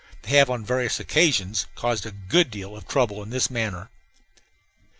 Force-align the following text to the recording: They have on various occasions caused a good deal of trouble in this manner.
They 0.23 0.31
have 0.35 0.49
on 0.49 0.65
various 0.65 0.99
occasions 0.99 1.67
caused 1.75 2.07
a 2.07 2.11
good 2.11 2.49
deal 2.49 2.75
of 2.75 2.87
trouble 2.87 3.21
in 3.21 3.29
this 3.29 3.51
manner. 3.51 3.91